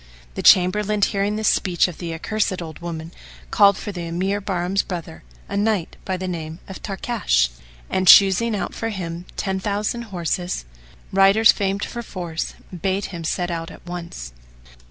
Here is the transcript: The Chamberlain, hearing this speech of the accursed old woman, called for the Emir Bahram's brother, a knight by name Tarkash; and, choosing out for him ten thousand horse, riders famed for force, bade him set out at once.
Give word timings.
The 0.33 0.41
Chamberlain, 0.41 1.03
hearing 1.03 1.35
this 1.35 1.47
speech 1.47 1.87
of 1.87 1.99
the 1.99 2.11
accursed 2.11 2.59
old 2.59 2.79
woman, 2.79 3.11
called 3.51 3.77
for 3.77 3.91
the 3.91 4.07
Emir 4.07 4.41
Bahram's 4.41 4.81
brother, 4.81 5.21
a 5.47 5.55
knight 5.55 5.95
by 6.05 6.17
name 6.17 6.57
Tarkash; 6.67 7.49
and, 7.87 8.07
choosing 8.07 8.55
out 8.55 8.73
for 8.73 8.89
him 8.89 9.25
ten 9.37 9.59
thousand 9.59 10.05
horse, 10.05 10.63
riders 11.13 11.51
famed 11.51 11.83
for 11.85 12.01
force, 12.01 12.55
bade 12.75 13.05
him 13.13 13.23
set 13.23 13.51
out 13.51 13.69
at 13.69 13.85
once. 13.85 14.33